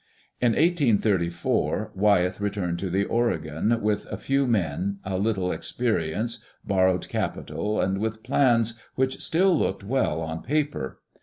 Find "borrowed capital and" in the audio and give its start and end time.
6.65-7.99